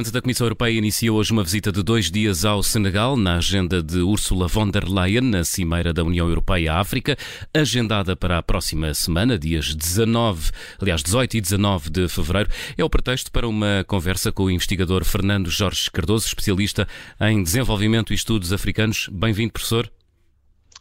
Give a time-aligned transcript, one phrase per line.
[0.00, 3.82] Presidente da Comissão Europeia inicia hoje uma visita de dois dias ao Senegal, na agenda
[3.82, 7.18] de Ursula von der Leyen, na Cimeira da União Europeia-África,
[7.52, 12.48] agendada para a próxima semana, dias 19, aliás, 18 e 19 de fevereiro.
[12.78, 16.88] É o pretexto para uma conversa com o investigador Fernando Jorge Cardoso, especialista
[17.20, 19.06] em desenvolvimento e estudos africanos.
[19.12, 19.90] Bem-vindo, professor.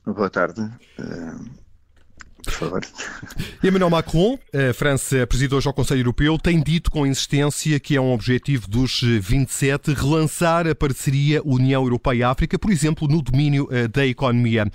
[0.05, 0.61] Boa tarde.
[0.97, 1.68] Uh
[2.43, 2.81] por favor.
[3.63, 8.01] Emmanuel Macron, a França preside hoje ao Conselho Europeu, tem dito com insistência que é
[8.01, 14.05] um objetivo dos 27 relançar a parceria União Europeia-África, por exemplo, no domínio eh, da
[14.05, 14.69] economia.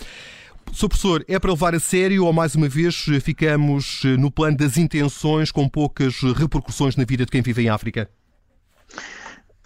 [0.72, 0.88] Sr.
[0.88, 4.76] Professor, é para levar a sério ou mais uma vez ficamos eh, no plano das
[4.76, 8.08] intenções com poucas repercussões na vida de quem vive em África?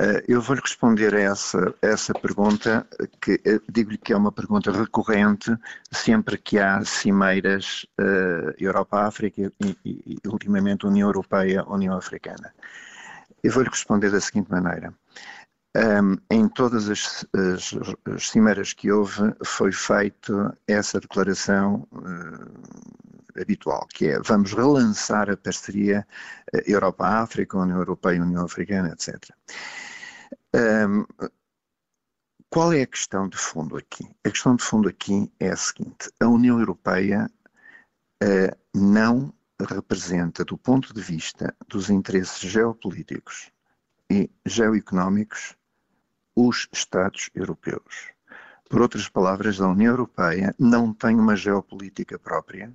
[0.00, 2.86] Eh, eu vou-lhe responder a essa, essa pergunta,
[3.20, 5.56] que eh, digo-lhe que é uma pergunta recorrente
[5.90, 12.54] sempre que há cimeiras uh, Europa-África e, e, ultimamente, União Europeia-União Africana.
[13.42, 14.94] Eu vou-lhe responder da seguinte maneira.
[15.78, 17.72] Um, em todas as, as,
[18.12, 25.36] as, cimeiras que houve, foi feita essa declaração uh, habitual, que é vamos relançar a
[25.36, 26.04] parceria
[26.52, 29.32] uh, Europa-África, União Europeia-União Africana, etc.
[30.52, 31.06] Um,
[32.50, 34.04] qual é a questão de fundo aqui?
[34.24, 37.30] A questão de fundo aqui é a seguinte: a União Europeia
[38.24, 43.52] uh, não representa, do ponto de vista dos interesses geopolíticos
[44.10, 45.57] e geoeconómicos,
[46.38, 48.12] os Estados europeus.
[48.70, 52.72] Por outras palavras, a União Europeia não tem uma geopolítica própria,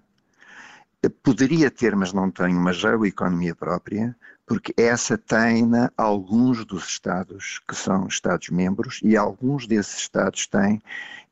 [1.24, 7.76] poderia ter, mas não tem uma geoeconomia própria, porque essa tem alguns dos Estados que
[7.76, 10.82] são Estados-membros e alguns desses Estados têm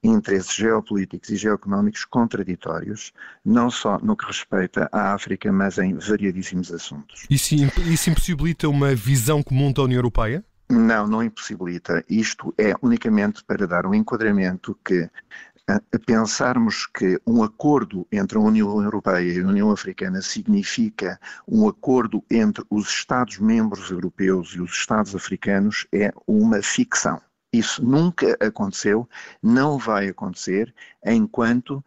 [0.02, 3.12] interesses geopolíticos e geoeconómicos contraditórios,
[3.44, 7.26] não só no que respeita à África, mas em variadíssimos assuntos.
[7.30, 10.44] Isso, isso impossibilita uma visão comum da União Europeia?
[10.72, 12.02] Não, não impossibilita.
[12.10, 15.10] Isto é unicamente para dar um enquadramento que
[16.06, 22.24] pensarmos que um acordo entre a União Europeia e a União Africana significa um acordo
[22.32, 27.22] entre os Estados-membros europeus e os Estados africanos é uma ficção.
[27.52, 29.10] Isso nunca aconteceu,
[29.44, 30.74] não vai acontecer
[31.06, 31.84] enquanto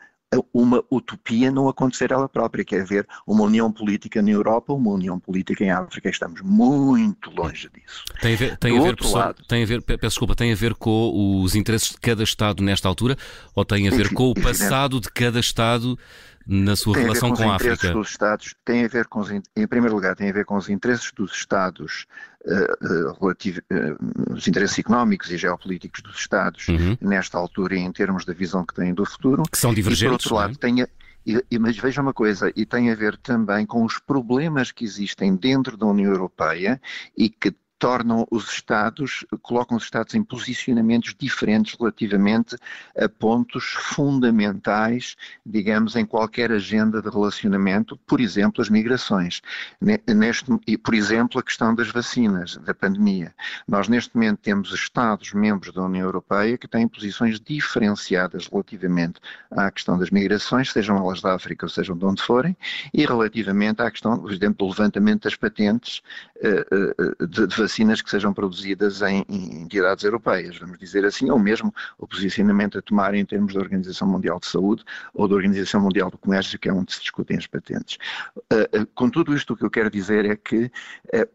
[0.52, 4.90] uma utopia não acontecer ela própria, que é haver uma união política na Europa, uma
[4.90, 6.08] união política em África.
[6.08, 8.04] Estamos muito longe disso.
[8.20, 10.74] Tem a ver, tem a ver, lado, tem a ver peço desculpa, tem a ver
[10.74, 13.16] com os interesses de cada Estado nesta altura
[13.54, 15.98] ou tem a ver com o passado de cada Estado
[16.46, 17.92] na sua tem relação a ver com, com a África?
[17.92, 20.68] Dos Estados, tem a ver com os, em primeiro lugar, tem a ver com os
[20.68, 22.06] interesses dos Estados,
[22.44, 26.96] uh, uh, relativo, uh, os interesses económicos e geopolíticos dos Estados uhum.
[27.00, 29.42] nesta altura em termos da visão que têm do futuro.
[29.50, 30.02] Que são divergentes.
[30.02, 30.56] E, por outro lado, é?
[30.56, 30.88] tem a,
[31.26, 35.34] e, mas veja uma coisa, e tem a ver também com os problemas que existem
[35.34, 36.80] dentro da União Europeia
[37.16, 42.56] e que tornam os Estados, colocam os Estados em posicionamentos diferentes relativamente
[42.96, 49.42] a pontos fundamentais, digamos, em qualquer agenda de relacionamento, por exemplo, as migrações.
[49.80, 50.46] Neste,
[50.78, 53.34] por exemplo, a questão das vacinas, da pandemia.
[53.66, 59.20] Nós, neste momento, temos Estados membros da União Europeia que têm posições diferenciadas relativamente
[59.50, 62.56] à questão das migrações, sejam elas da África ou sejam de onde forem,
[62.92, 66.02] e relativamente à questão, por exemplo, do levantamento das patentes
[66.36, 71.30] uh, uh, de, de vacinas que sejam produzidas em, em, entidades europeias, vamos dizer assim,
[71.30, 75.34] ou mesmo o posicionamento a tomar em termos da Organização Mundial de Saúde ou da
[75.34, 77.96] Organização Mundial do Comércio, que é onde se discutem as patentes.
[78.36, 80.70] Uh, com tudo isto, o que eu quero dizer é que uh,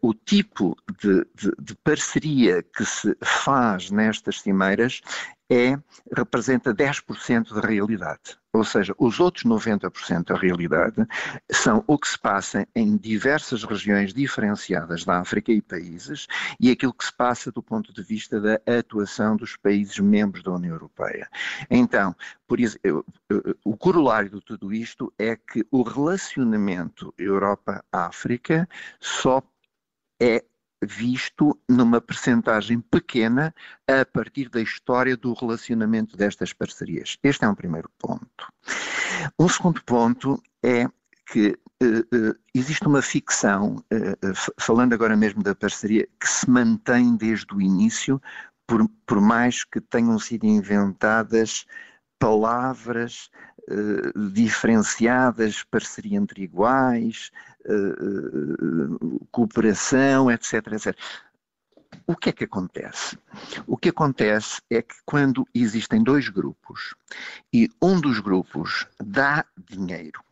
[0.00, 5.00] o tipo de, de, de parceria que se faz nestas cimeiras
[5.50, 5.76] é,
[6.16, 8.38] representa 10% da realidade.
[8.52, 11.06] Ou seja, os outros 90% da realidade
[11.50, 16.26] são o que se passa em diversas regiões diferenciadas da África e países
[16.58, 20.52] e aquilo que se passa do ponto de vista da atuação dos países membros da
[20.52, 21.28] União Europeia.
[21.68, 22.14] Então,
[22.46, 22.58] por,
[23.64, 28.68] o corolário de tudo isto é que o relacionamento Europa-África
[29.00, 29.42] só
[30.20, 30.44] é
[30.82, 33.54] visto numa percentagem pequena
[33.86, 37.18] a partir da história do relacionamento destas parcerias.
[37.22, 38.52] Este é um primeiro ponto.
[39.38, 40.88] Um segundo ponto é
[41.26, 47.16] que uh, uh, existe uma ficção, uh, falando agora mesmo da parceria, que se mantém
[47.16, 48.20] desde o início,
[48.66, 51.66] por, por mais que tenham sido inventadas
[52.20, 53.30] palavras
[53.68, 57.32] uh, diferenciadas, parceria entre iguais,
[57.64, 60.96] uh, cooperação, etc, etc.
[62.06, 63.18] O que é que acontece?
[63.66, 66.94] O que acontece é que quando existem dois grupos
[67.52, 70.22] e um dos grupos dá dinheiro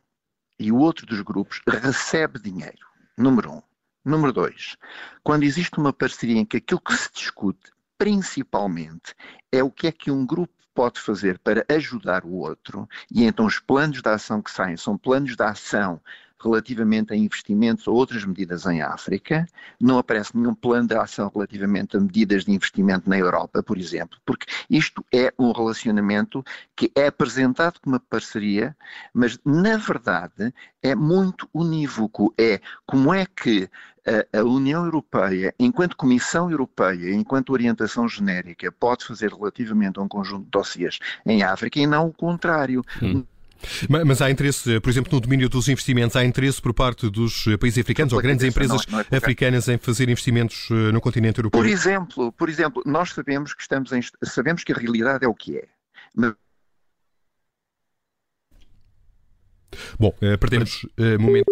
[0.59, 2.87] e o outro dos grupos recebe dinheiro,
[3.17, 3.63] número um.
[4.05, 4.77] Número dois,
[5.23, 9.15] quando existe uma parceria em que aquilo que se discute principalmente
[9.51, 13.47] é o que é que um grupo pode fazer para ajudar o outro, e então
[13.47, 16.01] os planos de ação que saem são planos de ação
[16.43, 19.47] relativamente a investimentos ou outras medidas em África,
[19.81, 24.19] não aparece nenhum plano de ação relativamente a medidas de investimento na Europa, por exemplo,
[24.25, 26.45] porque isto é um relacionamento
[26.77, 28.77] que é apresentado como uma parceria,
[29.13, 30.53] mas na verdade
[30.83, 32.33] é muito unívoco.
[32.39, 33.69] É como é que
[34.33, 40.45] a, União Europeia, enquanto Comissão Europeia, enquanto orientação genérica, pode fazer relativamente a um conjunto
[40.45, 42.83] de dossiês em África e não o contrário.
[43.03, 43.25] Hum.
[43.89, 47.79] Mas há interesse, por exemplo, no domínio dos investimentos, há interesse por parte dos países
[47.79, 51.61] africanos ou grandes empresas não, não é africanas em fazer investimentos eh, no continente europeu?
[51.61, 55.35] Por exemplo, por exemplo, nós sabemos que estamos em, sabemos que a realidade é o
[55.35, 55.65] que é.
[56.15, 56.35] Mas...
[59.99, 60.87] Bom, perdemos
[61.19, 61.47] momento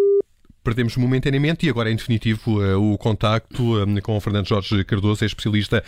[0.66, 5.22] perdemos momentaneamente e agora, em definitivo, eh, o contacto eh, com o Fernando Jorge Cardoso,
[5.22, 5.80] é especialista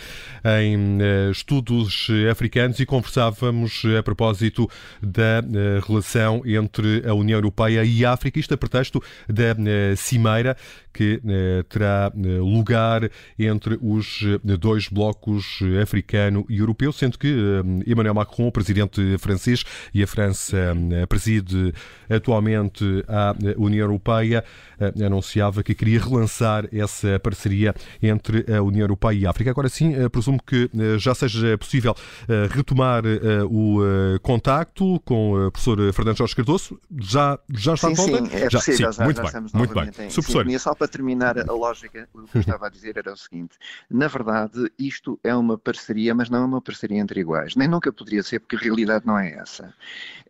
[0.63, 4.69] em eh, estudos africanos e conversávamos a propósito
[5.03, 5.43] da
[5.85, 9.53] relação entre a União Europeia e a África, isto a pretexto da
[9.97, 10.55] cimeira
[10.93, 11.21] que
[11.69, 14.21] terá lugar entre os
[14.59, 17.33] dois blocos africano e europeu, sendo que
[17.85, 20.75] Emmanuel Macron, o presidente francês, e a França
[21.07, 21.73] preside
[22.09, 24.43] atualmente a União Europeia,
[25.03, 29.51] anunciava que queria relançar essa parceria entre a União Europeia e a África.
[29.51, 31.95] Agora sim, eh, presumo que eh, já seja possível
[32.51, 33.03] retomar
[33.49, 33.79] o
[34.21, 36.79] contacto com o professor Fernando Jorge Cardoso.
[36.99, 38.25] Já, já está sim, de volta?
[38.25, 39.83] Sim, é já, possível, sim, já, muito já bem, muito bem.
[39.87, 40.09] Em...
[40.09, 40.59] Sim, professor.
[40.59, 43.57] só para terminar a lógica, o que eu estava a dizer era o seguinte:
[43.89, 47.55] na verdade, isto é uma parceria, mas não é uma parceria entre iguais.
[47.55, 49.73] Nem nunca poderia ser, porque a realidade não é essa.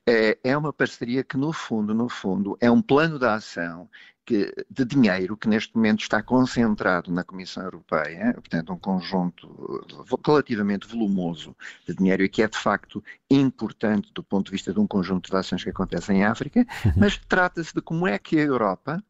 [0.05, 3.87] É, é uma parceria que, no fundo, no fundo, é um plano de ação
[4.29, 9.83] que, de dinheiro que neste momento está concentrado na Comissão Europeia, portanto, um conjunto
[10.23, 11.55] relativamente volumoso
[11.87, 15.31] de dinheiro e que é de facto importante do ponto de vista de um conjunto
[15.31, 16.93] de ações que acontecem em África, uhum.
[16.95, 19.03] mas trata-se de como é que a Europa,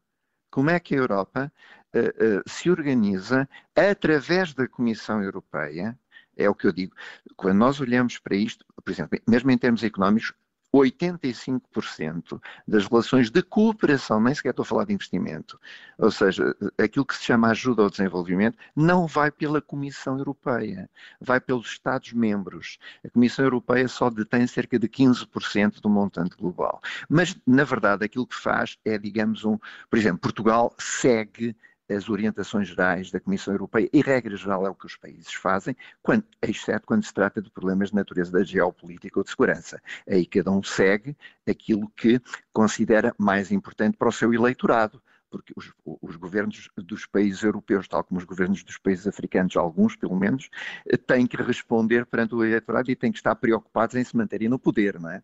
[0.50, 1.52] como é que a Europa
[1.94, 3.46] uh, uh, se organiza
[3.76, 6.00] através da Comissão Europeia.
[6.38, 6.96] É o que eu digo.
[7.36, 10.32] Quando nós olhamos para isto, por exemplo, mesmo em termos económicos,
[10.74, 15.60] 85% das relações de cooperação, nem sequer estou a falar de investimento,
[15.98, 20.90] ou seja, aquilo que se chama ajuda ao desenvolvimento, não vai pela Comissão Europeia,
[21.20, 22.78] vai pelos Estados-membros.
[23.06, 26.82] A Comissão Europeia só detém cerca de 15% do montante global.
[27.10, 29.58] Mas, na verdade, aquilo que faz é, digamos, um.
[29.90, 31.56] Por exemplo, Portugal segue
[31.90, 35.76] as orientações gerais da Comissão Europeia e, regra geral, é o que os países fazem,
[36.02, 39.82] quando, exceto quando se trata de problemas de natureza da geopolítica ou de segurança.
[40.08, 42.22] Aí cada um segue aquilo que
[42.54, 48.04] considera mais importante para o seu eleitorado porque os, os, governos dos países europeus, tal
[48.04, 50.50] como os governos dos países africanos, alguns pelo menos,
[50.86, 54.50] eh, têm que responder perante o eleitorado e têm que estar preocupados em se manterem
[54.50, 55.22] no poder, não é?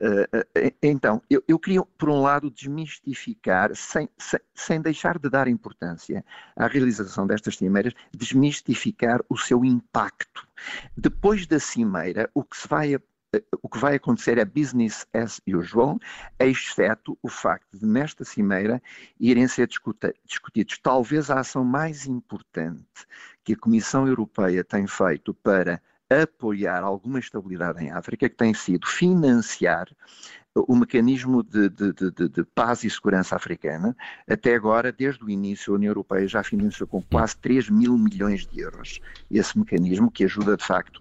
[0.00, 5.48] Uh, então, eu, eu, queria, por um lado, desmistificar, sem, sem, sem deixar de dar
[5.48, 6.24] importância
[6.56, 10.46] à realização destas cimeiras, desmistificar o seu impacto.
[10.96, 12.94] Depois da cimeira, o que se vai
[13.62, 15.98] o que vai acontecer é business as usual,
[16.38, 18.82] exceto o facto de, nesta cimeira,
[19.18, 22.84] irem ser discutidos talvez a ação mais importante
[23.42, 25.80] que a Comissão Europeia tem feito para
[26.10, 29.88] apoiar alguma estabilidade em África, que tem sido financiar
[30.54, 33.96] o mecanismo de, de, de, de, paz e segurança africana.
[34.28, 38.46] Até agora, desde o início, a União Europeia já financiou com quase 3 mil milhões
[38.46, 41.00] de euros esse mecanismo, que ajuda, de facto,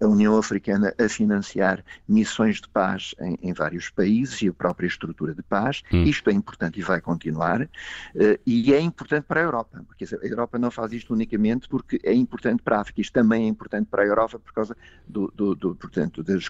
[0.00, 4.86] a União Africana a financiar missões de paz em, em, vários países e a própria
[4.86, 5.82] estrutura de paz.
[5.92, 6.04] Hum.
[6.04, 7.62] Isto é importante e vai continuar.
[7.62, 12.00] Uh, e é importante para a Europa, porque a Europa não faz isto unicamente porque
[12.04, 15.32] é importante para a África, isto também é importante para a Europa por causa do,
[15.34, 16.48] do, do portanto, das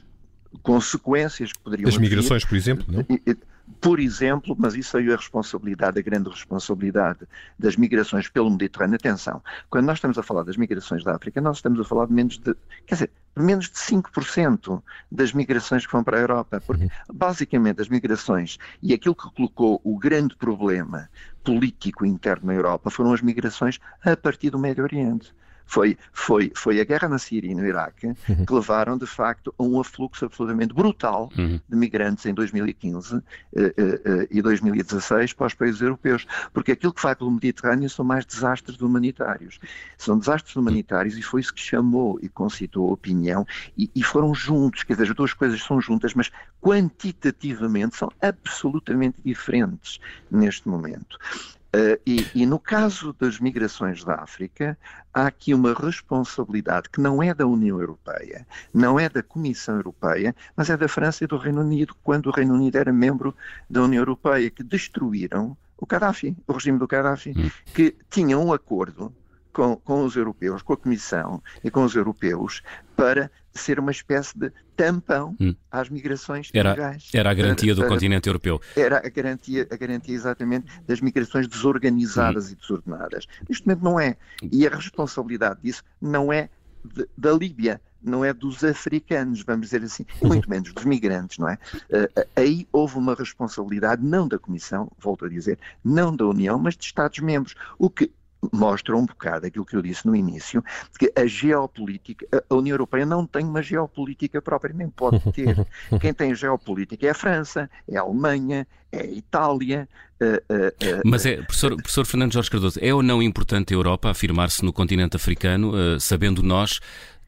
[0.62, 3.04] consequências que poderiam As migrações, por exemplo, não?
[3.80, 7.20] Por exemplo, mas isso aí é a responsabilidade, a grande responsabilidade
[7.58, 8.96] das migrações pelo Mediterrâneo.
[8.96, 12.12] Atenção, quando nós estamos a falar das migrações da África, nós estamos a falar de
[12.12, 12.54] menos de,
[12.86, 17.88] quer dizer, menos de 5% das migrações que vão para a Europa, porque basicamente as
[17.88, 21.08] migrações e aquilo que colocou o grande problema
[21.42, 25.34] político interno na Europa foram as migrações a partir do Médio Oriente.
[25.66, 28.44] Foi, foi, foi a guerra na Síria e no Iraque uhum.
[28.46, 31.60] que levaram, de facto, a um afluxo absolutamente brutal uhum.
[31.68, 36.26] de migrantes em 2015 uh, uh, uh, e 2016 para os países europeus.
[36.52, 39.58] Porque aquilo que vai pelo Mediterrâneo são mais desastres humanitários.
[39.96, 44.34] São desastres humanitários e foi isso que chamou e concitou a opinião e, e foram
[44.34, 49.98] juntos, quer dizer, as duas coisas são juntas, mas quantitativamente são absolutamente diferentes
[50.30, 51.18] neste momento.
[51.74, 54.76] Uh, e, e, no caso das migrações da África,
[55.12, 60.36] há aqui uma responsabilidade que não é da União Europeia, não é da Comissão Europeia,
[60.54, 63.34] mas é da França e do Reino Unido, quando o Reino Unido era membro
[63.70, 67.50] da União Europeia, que destruíram o Gaddafi, o regime do Gaddafi, hum.
[67.72, 69.10] que tinha um acordo
[69.52, 72.62] com, com os europeus, com a Comissão e com os europeus,
[72.96, 75.54] para ser uma espécie de tampão hum.
[75.70, 77.10] às migrações era, ilegais.
[77.12, 78.60] Era a garantia do continente europeu.
[78.76, 82.52] Era a garantia, a garantia exatamente das migrações desorganizadas hum.
[82.52, 83.26] e desordenadas.
[83.48, 84.16] Neste momento não é.
[84.50, 86.48] E a responsabilidade disso não é
[86.84, 91.48] de, da Líbia, não é dos africanos, vamos dizer assim, muito menos dos migrantes, não
[91.48, 91.58] é?
[91.84, 96.76] Uh, aí houve uma responsabilidade não da Comissão, volto a dizer, não da União, mas
[96.76, 98.10] de Estados-membros, o que
[98.50, 100.64] mostra um bocado aquilo que eu disse no início,
[100.98, 105.54] que a geopolítica, a União Europeia não tem uma geopolítica propriamente, pode ter.
[106.00, 109.88] Quem tem geopolítica é a França, é a Alemanha, é a Itália.
[110.20, 113.76] Uh, uh, uh, Mas é, professor, professor Fernando Jorge Cardoso, é ou não importante a
[113.76, 116.80] Europa afirmar-se no continente africano, sabendo nós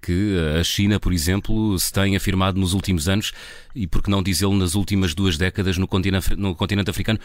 [0.02, 3.33] que a China, por exemplo, se tem afirmado nos últimos anos
[3.75, 7.18] e, por que não dizê-lo, nas últimas duas décadas no continente, no continente africano?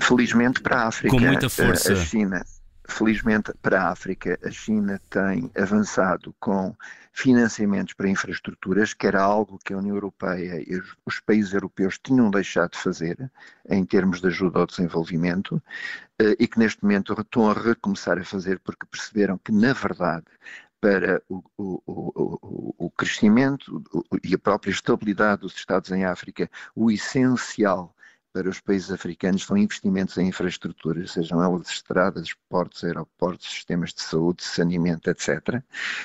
[0.00, 1.92] Felizmente para a África, com muita força.
[1.92, 2.42] a China
[2.90, 6.74] Felizmente para a África, a China tem avançado com
[7.12, 12.30] financiamentos para infraestruturas, que era algo que a União Europeia e os países europeus tinham
[12.30, 13.30] deixado de fazer
[13.68, 15.62] em termos de ajuda ao desenvolvimento
[16.18, 20.26] eh, e que neste momento estão a recomeçar a fazer porque perceberam que, na verdade,
[20.80, 23.82] para o, o, o, o, crescimento
[24.24, 27.94] e a própria estabilidade dos Estados em África, o essencial
[28.32, 34.02] para os países africanos são investimentos em infraestruturas, sejam elas estradas, portos, aeroportos, sistemas de
[34.02, 35.62] saúde, saneamento, etc.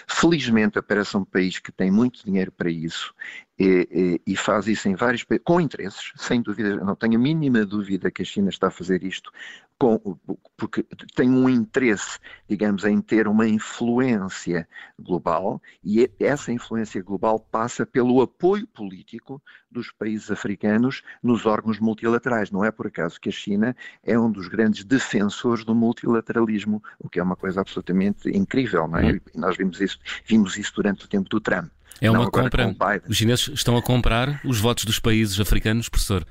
[0.07, 3.13] Felizmente aparece um país que tem muito dinheiro para isso
[3.57, 7.19] e, e, e, faz isso em vários países, com interesses, sem dúvida, não tenho a
[7.19, 9.31] mínima dúvida que a China está a fazer isto
[9.77, 10.17] com,
[10.55, 14.67] porque tem um interesse, digamos, em ter uma influência
[14.99, 22.51] global e essa influência global passa pelo apoio político dos países africanos nos órgãos multilaterais.
[22.51, 27.09] Não é por acaso que a China é um dos grandes defensores do multilateralismo, o
[27.09, 29.11] que é uma coisa absolutamente incrível, não é?
[29.11, 29.19] Uhum.
[29.35, 31.69] Nós vimos isso, vimos isso durante o tempo do Trump.
[32.01, 32.75] É uma compra.
[33.07, 36.25] Os chineses estão a comprar os votos dos países africanos, professor?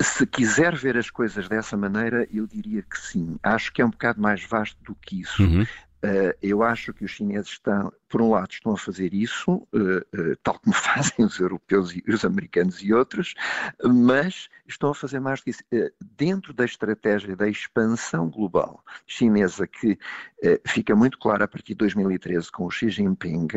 [0.00, 3.36] Se quiser ver as coisas dessa maneira, eu diria que sim.
[3.42, 5.42] Acho que é um bocado mais vasto do que isso.
[5.42, 5.66] Uhum.
[6.02, 9.98] Uh, eu acho que os chineses estão, por um lado, estão a fazer isso, uh,
[9.98, 13.34] uh, tal como fazem os europeus e os americanos e outros,
[13.84, 15.62] mas estão a fazer mais do que isso.
[16.16, 19.98] dentro da estratégia da expansão global chinesa, que
[20.66, 23.48] fica muito clara a partir de 2013 com o Xi Jinping,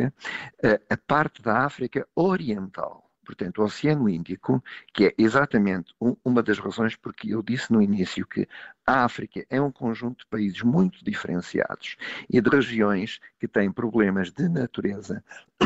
[0.89, 4.63] a parte da África Oriental portanto, o Oceano Índico,
[4.94, 8.48] que é exatamente um, uma das razões porque eu disse no início que
[8.86, 11.96] a África é um conjunto de países muito diferenciados
[12.30, 15.24] e de regiões que têm problemas de natureza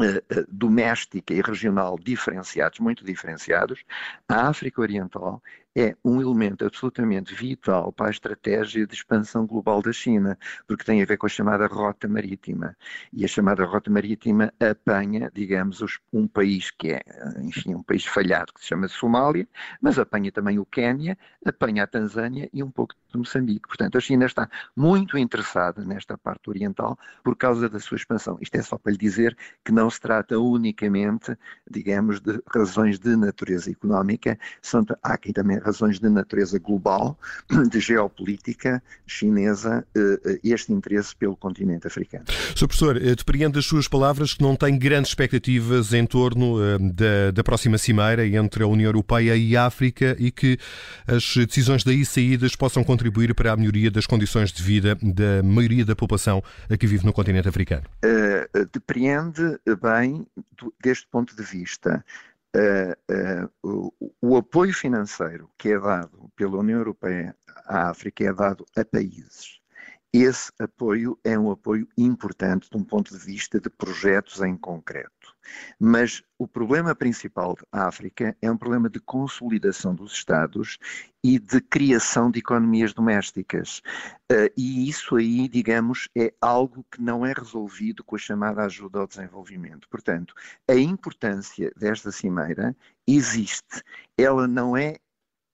[0.00, 3.84] eh, eh, doméstica e regional diferenciados, muito diferenciados,
[4.28, 5.42] a África Oriental
[5.76, 11.02] é um elemento absolutamente vital para a estratégia de expansão global da China, porque tem
[11.02, 12.76] a ver com a chamada rota marítima.
[13.12, 17.02] E a chamada rota marítima apanha, digamos, um país que é,
[17.42, 19.48] enfim, um país falhado, que se chama Somália,
[19.80, 23.66] mas apanha também o Quénia, apanha a Tanzânia e um pouco de Moçambique.
[23.68, 28.38] Portanto, a China está muito interessada nesta parte oriental por causa da sua expansão.
[28.40, 31.36] Isto é só para lhe dizer que não se trata unicamente,
[31.68, 37.18] digamos, de razões de natureza económica, são, há aqui também razões de natureza global,
[37.70, 42.24] de geopolítica chinesa, eh, eh, este interesse pelo continente africano.
[42.54, 42.66] Sr.
[42.68, 46.58] Professor, eh, depreendo das suas palavras que não tem grandes expectativas em torno
[46.92, 50.58] da, da próxima cimeira entre a União Europeia e a África e que
[51.06, 55.84] as decisões daí saídas possam contribuir para a melhoria das condições de vida da maioria
[55.84, 56.42] da população
[56.78, 57.84] que vive no continente africano.
[58.04, 60.26] Uh, depreende bem
[60.82, 62.04] deste ponto de vista
[63.62, 63.92] o,
[64.22, 69.60] o, apoio financeiro que é dado pela União Europeia à África é dado a países.
[70.16, 75.34] Esse apoio é um apoio importante de um ponto de vista de projetos em concreto.
[75.76, 80.78] Mas o problema principal da África é um problema de consolidação dos Estados
[81.24, 83.82] e de criação de economias domésticas.
[84.30, 89.00] Uh, e isso aí, digamos, é algo que não é resolvido com a chamada ajuda
[89.00, 89.88] ao desenvolvimento.
[89.88, 90.32] Portanto,
[90.70, 93.82] a importância desta cimeira existe.
[94.16, 94.96] Ela não é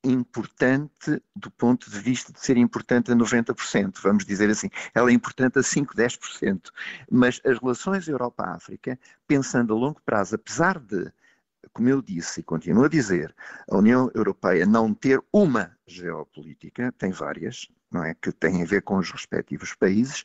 [0.02, 4.70] importante do ponto de vista de ser importante a 90%, vamos dizer assim.
[4.94, 6.70] Ela é importante a 5, 10%.
[7.10, 11.12] Mas as relações Europa-África, pensando a longo prazo, apesar de
[11.72, 13.34] como eu disse e continuo a dizer,
[13.70, 18.14] a União Europeia não ter uma geopolítica, tem várias, não é?
[18.14, 20.24] Que têm a ver com os respectivos países,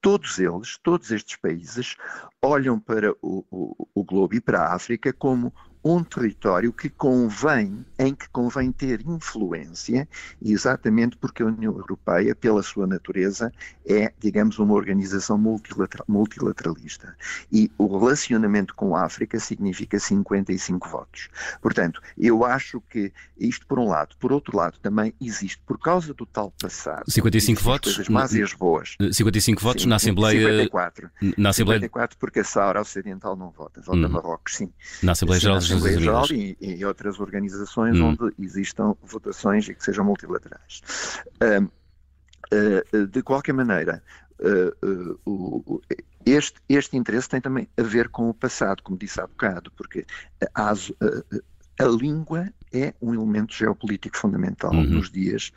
[0.00, 1.96] todos eles, todos estes países,
[2.42, 7.84] olham para o, o, o globo e para a África como um território que convém,
[7.98, 10.08] em que convém ter influência,
[10.42, 13.52] exatamente porque a União Europeia, pela sua natureza,
[13.86, 17.14] é, digamos, uma organização multilateral, multilateralista.
[17.52, 21.28] E o relacionamento com a África significa 55 votos.
[21.60, 24.16] Portanto, eu acho que isto por um lado.
[24.18, 28.42] Por outro lado, também existe, por causa do tal passado, 55 votos, as más e
[28.42, 28.96] as boas.
[29.12, 30.40] 55 votos sim, na Assembleia.
[30.40, 31.10] 54.
[31.36, 31.80] Na Assembleia.
[31.80, 34.08] 54, porque a Saara Ocidental não vota, vota hum.
[34.08, 34.72] Marrocos, sim.
[35.02, 38.16] Na Assembleia Geral dos Assembleia Geral e, e, outras organizações hum.
[38.18, 40.82] onde existam votações e que sejam multilaterais.
[41.42, 41.64] Uh,
[42.94, 44.02] uh, de qualquer maneira,
[44.40, 45.82] uh,
[46.24, 50.06] este, este interesse tem também a ver com o passado, como disse há bocado, porque
[50.54, 54.84] a, a língua é um elemento geopolítico fundamental uhum.
[54.84, 55.52] nos dias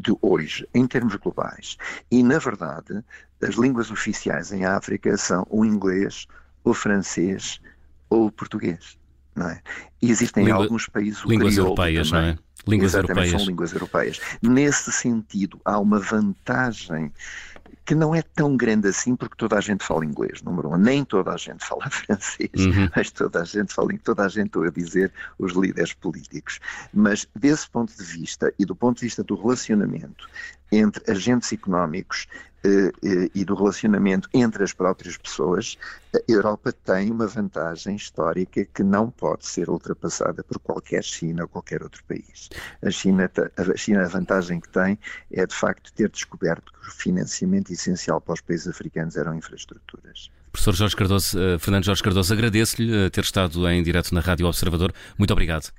[0.00, 1.76] de hoje, em termos globais.
[2.10, 3.02] E, na verdade,
[3.42, 6.26] as línguas oficiais em África são o inglês,
[6.64, 7.60] o francês
[8.10, 8.98] ou o português
[9.38, 9.60] não é?
[10.02, 12.24] E existem Língua, alguns países línguas europeias, também.
[12.24, 12.38] não é?
[12.66, 13.40] Línguas Exatamente, europeias.
[13.40, 14.20] são línguas europeias.
[14.42, 17.12] Nesse sentido, há uma vantagem
[17.88, 20.76] que não é tão grande assim porque toda a gente fala inglês, número um.
[20.76, 22.90] Nem toda a gente fala francês, uhum.
[22.94, 26.60] mas toda a gente fala, toda a gente, a dizer, os líderes políticos.
[26.92, 30.28] Mas desse ponto de vista e do ponto de vista do relacionamento
[30.70, 32.26] entre agentes económicos
[33.34, 35.78] e do relacionamento entre as próprias pessoas,
[36.14, 41.48] a Europa tem uma vantagem histórica que não pode ser ultrapassada por qualquer China ou
[41.48, 42.48] qualquer outro país.
[42.82, 44.98] A China, a China, a vantagem que tem
[45.32, 50.30] é de facto ter descoberto que o financiamento essencial para os países africanos eram infraestruturas.
[50.50, 54.92] Professor Jorge Cardoso, uh, Fernando Jorge Cardoso, agradeço-lhe ter estado em direto na Rádio Observador.
[55.16, 55.70] Muito obrigado.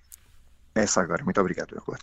[0.75, 1.23] Essa agora.
[1.23, 1.81] Muito obrigado.
[1.85, 1.97] Boa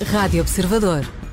[0.00, 1.23] Rádio Observador.